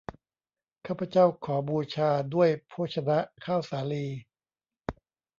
[0.87, 4.05] ข้าพเจ้าขอบูชาด้วยโภชนะข้าวสาลี